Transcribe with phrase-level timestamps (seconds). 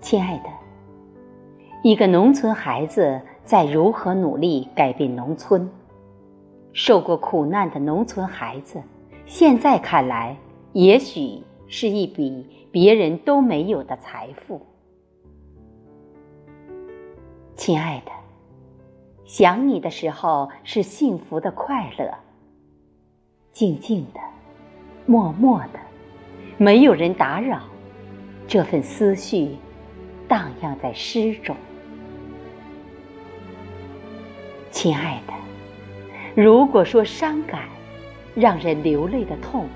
[0.00, 0.48] 亲爱的，
[1.82, 5.70] 一个农村孩子在如何努力改变农村？
[6.72, 8.80] 受过苦难的农村孩子，
[9.26, 10.36] 现在看来，
[10.72, 14.60] 也许是一笔别人都没有的财富。
[17.54, 18.12] 亲爱的，
[19.26, 22.10] 想你的时候是幸福的快乐。
[23.52, 24.20] 静静的，
[25.04, 25.78] 默默的，
[26.56, 27.60] 没有人打扰，
[28.46, 29.56] 这份思绪
[30.30, 31.56] 荡漾在诗中。
[34.70, 35.34] 亲爱的，
[36.40, 37.62] 如果说伤感，
[38.36, 39.66] 让人流泪的痛，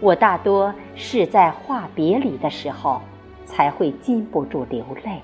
[0.00, 3.02] 我大多是在话别离的时候
[3.44, 5.20] 才会禁不住流泪。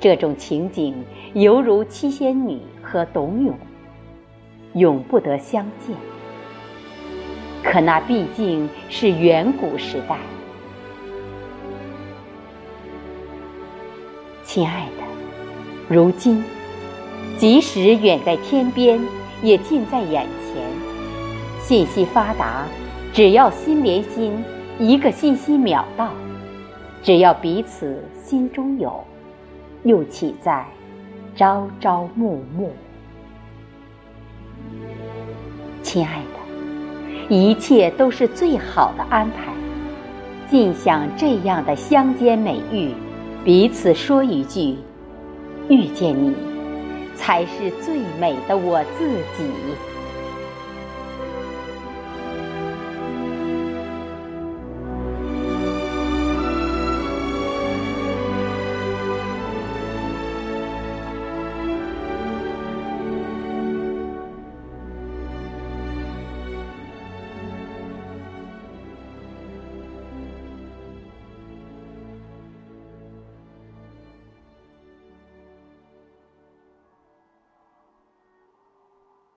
[0.00, 3.56] 这种情景犹如七仙女和董永，
[4.74, 5.94] 永不得相见。
[7.62, 10.18] 可那毕竟是远古时代，
[14.52, 15.04] 亲爱的，
[15.88, 16.42] 如今，
[17.38, 19.00] 即使远在天边，
[19.44, 20.60] 也近在眼前。
[21.60, 22.66] 信息发达，
[23.12, 24.44] 只要心连心，
[24.76, 26.08] 一个信息秒到；
[27.00, 29.04] 只要彼此心中有，
[29.84, 30.66] 又岂在
[31.36, 32.70] 朝朝暮暮？
[35.80, 37.32] 亲爱的。
[37.32, 39.52] 一切都是最好的安排，
[40.50, 42.92] 尽享这样的乡间美遇，
[43.42, 44.76] 彼此说一句
[45.70, 46.34] ：“遇见你，
[47.16, 49.44] 才是最美的我自己。”